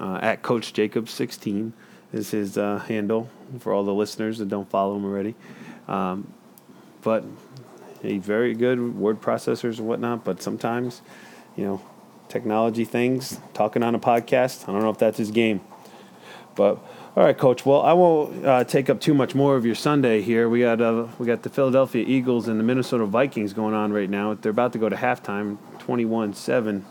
[0.00, 1.72] uh, at Coach Jacob sixteen
[2.12, 5.34] is his uh, handle for all the listeners that don't follow him already.
[5.88, 6.32] Um,
[7.02, 7.24] but
[8.02, 10.24] he's very good word processors and whatnot.
[10.24, 11.02] But sometimes,
[11.56, 11.82] you know,
[12.28, 14.68] technology things, talking on a podcast.
[14.68, 15.60] I don't know if that's his game.
[16.54, 16.78] But
[17.14, 17.66] all right, Coach.
[17.66, 20.48] Well, I won't uh, take up too much more of your Sunday here.
[20.48, 24.08] We got uh, we got the Philadelphia Eagles and the Minnesota Vikings going on right
[24.08, 24.34] now.
[24.34, 26.82] They're about to go to halftime, 21-7.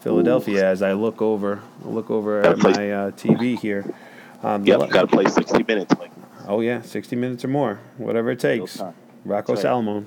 [0.00, 0.64] Philadelphia.
[0.64, 3.94] As I look over, I look over at my uh, TV here.
[4.42, 5.94] Um, Yep, le- got to play 60 minutes.
[5.98, 6.10] Like
[6.46, 8.76] oh yeah, sixty minutes or more, whatever it takes.
[8.78, 8.94] time.
[9.24, 9.70] Rocco That's right.
[9.70, 10.06] Salomon.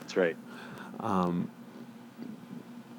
[0.00, 0.36] that's right.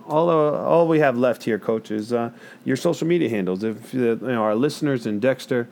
[0.07, 2.31] all uh, all we have left here, Coach, is uh,
[2.63, 3.63] your social media handles.
[3.63, 5.67] If uh, you know, our listeners in Dexter,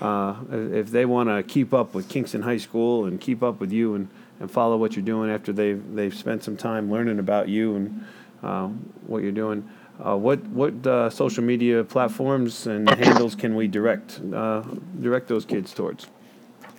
[0.00, 3.72] uh, if they want to keep up with Kingston High School and keep up with
[3.72, 4.08] you and,
[4.40, 8.04] and follow what you're doing after they've they've spent some time learning about you and
[8.42, 8.68] uh,
[9.06, 9.68] what you're doing,
[10.02, 14.62] uh, what what uh, social media platforms and handles can we direct uh,
[15.00, 16.08] direct those kids towards?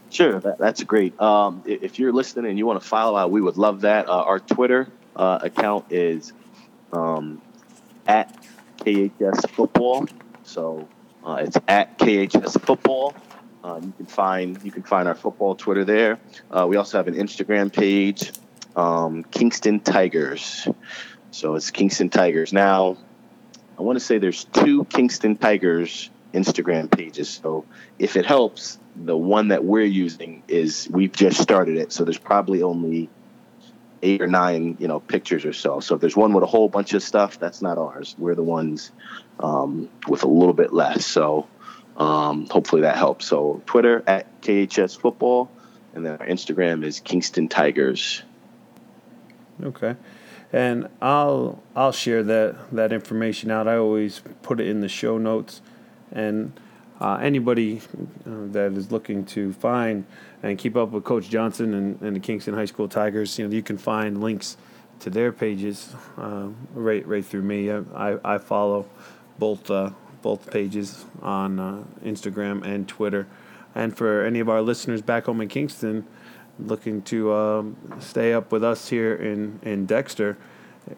[0.10, 1.20] Sure, that, that's great.
[1.20, 4.08] Um, if you're listening and you want to follow out, we would love that.
[4.08, 6.34] Uh, our Twitter uh, account is
[6.94, 7.42] um,
[8.08, 8.36] at
[8.78, 10.08] KHS Football.
[10.44, 10.88] So
[11.26, 13.16] uh, it's at KHS Football.
[13.64, 16.20] You can find you can find our football Twitter there.
[16.68, 18.32] We also have an Instagram page,
[18.76, 20.68] um, Kingston Tigers.
[21.36, 22.54] So it's Kingston Tigers.
[22.54, 22.96] Now,
[23.78, 27.42] I want to say there's two Kingston Tigers Instagram pages.
[27.44, 27.66] So
[28.00, 31.92] if it helps, the one that we're using is we've just started it.
[31.92, 33.10] So there's probably only
[34.02, 35.82] eight or nine, you know, pictures or so.
[35.82, 38.16] So if there's one with a whole bunch of stuff, that's not ours.
[38.18, 38.94] We're the ones
[39.42, 41.06] um, with a little bit less.
[41.06, 41.50] So
[41.98, 43.26] um, hopefully that helps.
[43.26, 45.52] So Twitter at KHS Football,
[45.94, 48.24] and then our Instagram is Kingston Tigers.
[49.62, 49.96] Okay,
[50.54, 53.68] and I'll I'll share that that information out.
[53.68, 55.62] I always put it in the show notes,
[56.12, 56.54] and
[57.00, 57.82] uh, anybody
[58.26, 60.06] uh, that is looking to find
[60.44, 63.54] and keep up with Coach Johnson and, and the Kingston High School Tigers, you know,
[63.54, 64.58] you can find links
[65.00, 67.72] to their pages uh, right right through me.
[67.72, 68.88] I I, I follow
[69.38, 73.28] both uh, both pages on uh, Instagram and Twitter.
[73.76, 76.08] And for any of our listeners back home in Kingston,
[76.60, 80.38] looking to um, stay up with us here in in Dexter,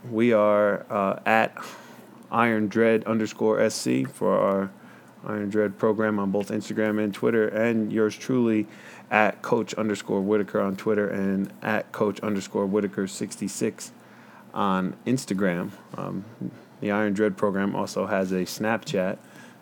[0.10, 1.58] we are uh, at
[2.32, 4.72] Iron Dread underscore SC for our
[5.26, 8.68] Iron Dread program on both Instagram and Twitter, and yours truly
[9.10, 13.92] at Coach underscore Whitaker on Twitter and at Coach underscore Whitaker 66
[14.54, 15.72] on Instagram.
[15.98, 16.26] Um,
[16.82, 19.18] the Iron Dread program also has a Snapchat.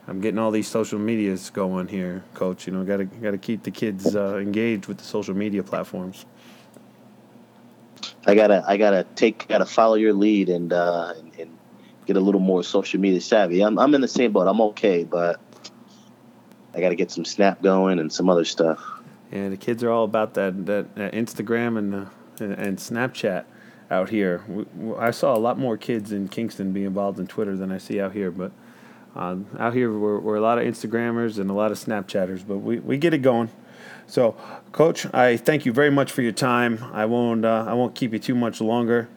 [0.08, 2.68] I'm getting all these social medias going here, Coach.
[2.68, 5.64] You know, got to got to keep the kids uh, engaged with the social media
[5.64, 6.26] platforms.
[8.28, 11.58] I gotta I gotta take gotta follow your lead and uh, and, and
[12.06, 13.62] get a little more social media savvy.
[13.64, 14.48] I'm I'm in the same boat.
[14.48, 15.40] I'm okay, but
[16.74, 18.84] I gotta get some Snap going and some other stuff.
[19.32, 22.06] Yeah, the kids are all about that that, that Instagram and uh,
[22.40, 23.46] and, and Snapchat
[23.92, 24.44] out here.
[24.98, 28.02] I saw a lot more kids in Kingston be involved in Twitter than I see
[28.02, 28.52] out here, but
[29.16, 32.58] uh, out here we're, we're a lot of Instagrammers and a lot of Snapchatters, but
[32.58, 33.50] we, we get it going.
[34.08, 34.36] So,
[34.72, 36.84] Coach, I thank you very much for your time.
[36.94, 39.10] I won't uh, I won't keep you too much longer.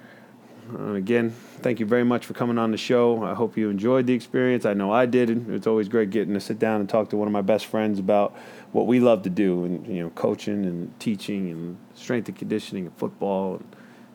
[0.73, 1.31] Uh, again,
[1.61, 3.23] thank you very much for coming on the show.
[3.25, 4.67] I hope you enjoyed the experience.
[4.67, 5.51] I know I did.
[5.51, 7.99] It's always great getting to sit down and talk to one of my best friends
[7.99, 8.37] about
[8.73, 12.87] what we love to do, and you know, coaching and teaching and strength and conditioning
[12.87, 13.65] and football, and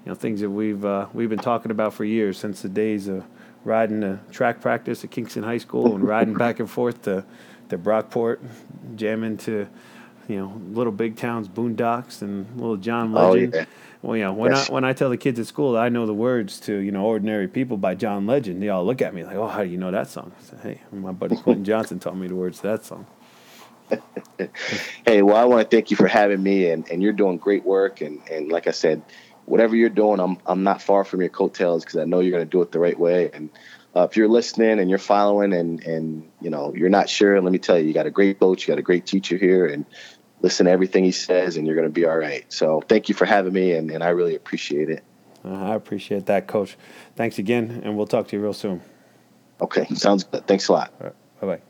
[0.06, 3.08] you know, things that we've uh, we've been talking about for years since the days
[3.08, 3.24] of
[3.64, 7.24] riding to track practice at Kingston High School and riding back and forth to
[7.70, 8.40] to Brockport,
[8.96, 9.68] jamming to
[10.28, 13.26] you know little big towns, boondocks, and little John Legend.
[13.26, 13.54] Oh, Legend.
[13.56, 13.66] yeah.
[14.02, 14.70] Well, you know, when Yes.
[14.70, 16.92] I when I tell the kids at school that I know the words to you
[16.92, 19.70] know "Ordinary People" by John Legend, they all look at me like, "Oh, how do
[19.70, 22.58] you know that song?" I say, "Hey, my buddy Quentin Johnson taught me the words
[22.62, 23.06] to that song."
[25.06, 27.64] Hey, well, I want to thank you for having me, and, and you're doing great
[27.66, 28.02] work.
[28.02, 29.02] And, and like I said,
[29.46, 32.46] whatever you're doing, I'm I'm not far from your coattails because I know you're going
[32.46, 33.30] to do it the right way.
[33.34, 33.50] And
[33.96, 37.52] uh, if you're listening and you're following, and and you know you're not sure, let
[37.52, 39.86] me tell you, you got a great coach, you got a great teacher here, and
[40.42, 42.46] listen to everything he says, and you're going to be all right.
[42.52, 45.04] So thank you for having me, and, and I really appreciate it.
[45.44, 46.78] Uh, I appreciate that, Coach.
[47.16, 48.82] Thanks again, and we'll talk to you real soon.
[49.62, 50.46] Okay, sounds good.
[50.48, 51.00] Thanks a lot.
[51.00, 51.62] Bye bye.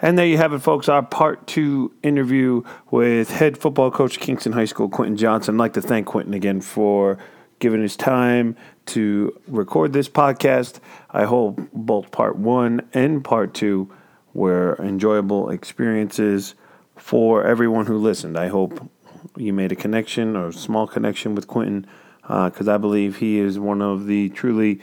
[0.00, 0.88] And there you have it, folks.
[0.88, 5.56] Our part two interview with head football coach Kingston High School, Quentin Johnson.
[5.56, 7.18] I'd like to thank Quentin again for
[7.58, 8.56] giving his time
[8.86, 10.78] to record this podcast.
[11.10, 13.92] I hope both part one and part two
[14.34, 16.54] were enjoyable experiences
[16.94, 18.38] for everyone who listened.
[18.38, 18.88] I hope
[19.36, 21.88] you made a connection or a small connection with Quentin
[22.22, 24.80] because I believe he is one of the truly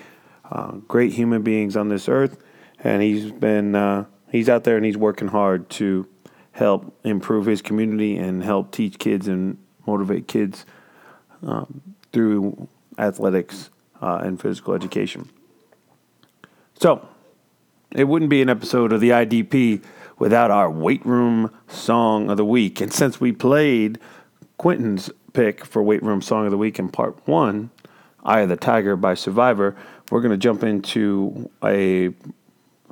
[0.51, 2.37] uh, great human beings on this earth,
[2.83, 6.07] and he's been uh, he's out there and he's working hard to
[6.51, 10.65] help improve his community and help teach kids and motivate kids
[11.43, 12.67] um, through
[12.97, 13.69] athletics
[14.01, 15.29] uh, and physical education.
[16.79, 17.07] So,
[17.91, 19.81] it wouldn't be an episode of the IDP
[20.19, 22.81] without our weight room song of the week.
[22.81, 23.99] And since we played
[24.57, 27.69] Quentin's pick for weight room song of the week in part one,
[28.23, 29.77] Eye of the Tiger by Survivor,
[30.11, 32.13] we're going to jump into a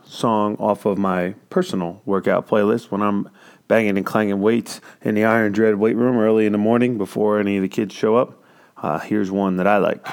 [0.06, 3.30] song off of my personal workout playlist when I'm
[3.68, 7.39] banging and clanging weights in the Iron Dread weight room early in the morning before
[7.39, 8.44] any of the kids show up.
[8.78, 10.06] Uh, here's one that I like.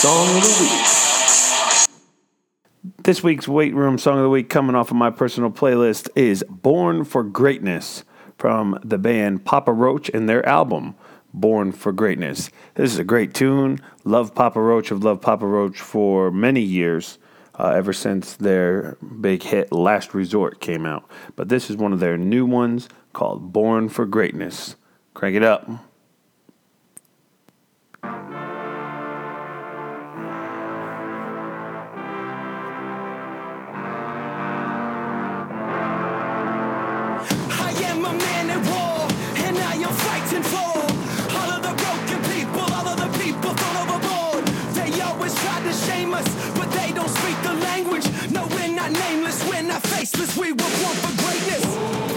[0.00, 1.86] Song of the
[2.86, 3.04] Week.
[3.04, 6.42] This week's Weight Room Song of the Week, coming off of my personal playlist, is
[6.48, 8.04] Born for Greatness
[8.38, 10.94] from the band Papa Roach and their album,
[11.34, 12.48] Born for Greatness.
[12.76, 13.78] This is a great tune.
[14.04, 14.88] Love Papa Roach.
[14.88, 17.18] Have loved Papa Roach for many years,
[17.58, 21.04] uh, ever since their big hit Last Resort came out.
[21.36, 24.76] But this is one of their new ones called Born for Greatness.
[25.12, 25.68] Crank it up.
[50.00, 52.09] Faceless, we were born for greatness.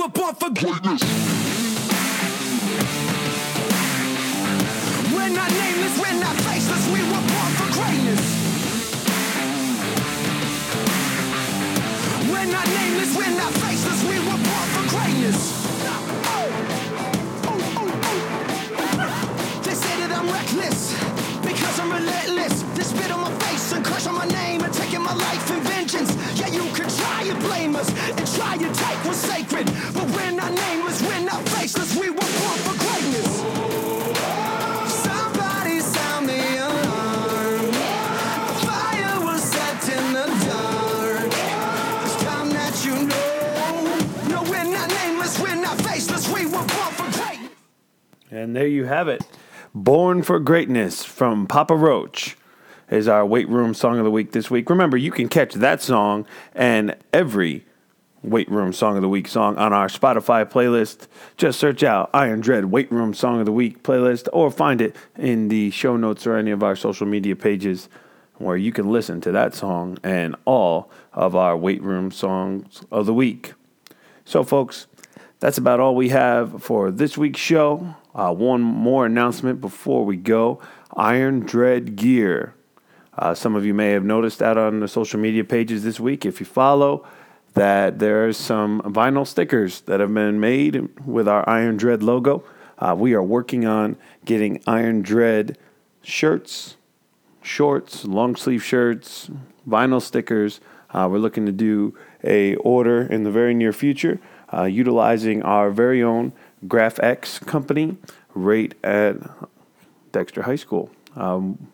[0.00, 1.02] Were born for Greatness.
[5.12, 8.22] We're not nameless, we're not faceless, we were born for greatness.
[12.32, 15.38] We're not nameless, we're not faceless, we were born for greatness.
[15.84, 16.48] Oh,
[17.48, 17.90] oh, oh,
[19.64, 20.96] they say that I'm reckless
[21.42, 22.62] because I'm relentless.
[22.74, 25.60] They spit on my face and crush on my name and taking my life in
[25.60, 26.16] vengeance.
[26.40, 29.68] Yeah, you can try and blame us and try and take what's sacred,
[36.26, 37.72] the alarm.
[38.62, 39.42] Fire was
[45.40, 45.96] we're not faceless,
[46.28, 48.10] we were born for greatness.
[48.30, 49.22] And there you have it.
[49.74, 52.36] Born for Greatness from Papa Roach
[52.90, 54.70] is our weight room song of the week this week.
[54.70, 57.66] Remember, you can catch that song and every
[58.22, 61.06] weight room song of the week song on our Spotify playlist.
[61.36, 64.94] Just search out Iron Dread Weight Room Song of the Week playlist or find it
[65.16, 67.88] in the show notes or any of our social media pages
[68.36, 73.06] where you can listen to that song and all of our weight room songs of
[73.06, 73.54] the week.
[74.24, 74.86] So, folks,
[75.40, 77.94] that's about all we have for this week's show.
[78.14, 80.60] Uh, one more announcement before we go
[80.96, 82.54] Iron Dread Gear.
[83.16, 86.24] Uh, some of you may have noticed out on the social media pages this week,
[86.24, 87.06] if you follow,
[87.54, 92.44] that there are some vinyl stickers that have been made with our Iron Dread logo.
[92.78, 95.58] Uh, we are working on getting Iron Dread
[96.02, 96.76] shirts,
[97.42, 99.30] shorts, long sleeve shirts,
[99.68, 100.60] vinyl stickers.
[100.90, 104.20] Uh, we're looking to do a order in the very near future,
[104.52, 106.32] uh, utilizing our very own
[106.66, 107.96] GraphX company,
[108.34, 109.16] right at
[110.12, 110.90] Dexter High School.
[111.16, 111.68] Um,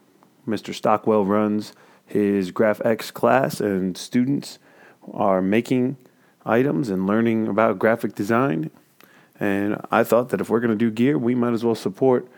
[0.46, 0.74] Mr.
[0.74, 1.72] Stockwell runs
[2.06, 4.58] his GraphX class, and students
[5.12, 5.96] are making
[6.44, 8.70] items and learning about graphic design.
[9.38, 12.28] And I thought that if we're going to do gear, we might as well support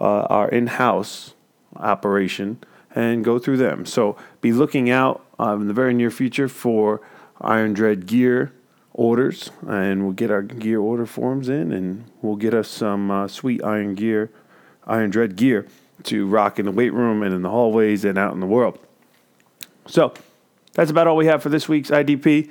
[0.00, 1.34] uh, our in house
[1.76, 2.58] operation
[2.94, 3.84] and go through them.
[3.84, 7.00] So be looking out um, in the very near future for
[7.40, 8.52] Iron Dread gear
[8.94, 13.28] orders, and we'll get our gear order forms in, and we'll get us some uh,
[13.28, 14.30] sweet Iron Gear,
[14.86, 15.66] Iron Dread gear
[16.04, 18.78] to rock in the weight room and in the hallways and out in the world.
[19.86, 20.14] So
[20.76, 22.50] that's about all we have for this week's IDP.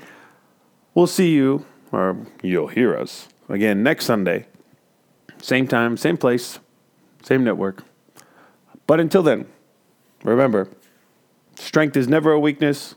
[0.96, 4.48] We'll see you, or you'll hear us again next Sunday.
[5.42, 6.58] Same time, same place,
[7.22, 7.84] same network.
[8.88, 9.46] But until then,
[10.24, 10.70] remember
[11.56, 12.96] strength is never a weakness.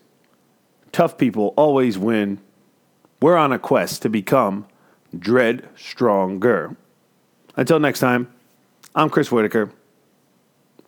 [0.93, 2.39] Tough people always win.
[3.21, 4.67] We're on a quest to become
[5.17, 6.75] Dread Stronger.
[7.55, 8.33] Until next time,
[8.95, 9.71] I'm Chris Whitaker,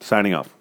[0.01, 0.55] signing off.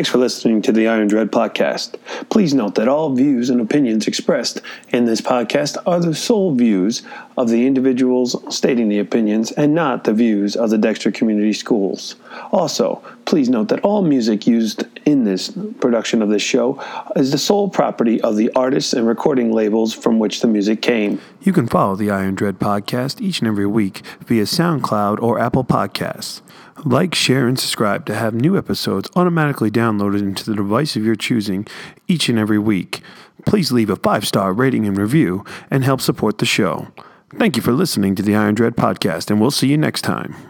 [0.00, 1.96] Thanks for listening to the Iron Dread podcast.
[2.30, 7.02] Please note that all views and opinions expressed in this podcast are the sole views
[7.36, 12.16] of the individuals stating the opinions and not the views of the Dexter Community Schools.
[12.50, 16.82] Also, please note that all music used in this production of this show
[17.14, 21.20] is the sole property of the artists and recording labels from which the music came.
[21.42, 25.64] You can follow the Iron Dread podcast each and every week via SoundCloud or Apple
[25.64, 26.40] Podcasts.
[26.84, 31.14] Like, share, and subscribe to have new episodes automatically downloaded into the device of your
[31.14, 31.66] choosing
[32.08, 33.02] each and every week.
[33.44, 36.88] Please leave a five star rating and review and help support the show.
[37.38, 40.49] Thank you for listening to the Iron Dread podcast, and we'll see you next time.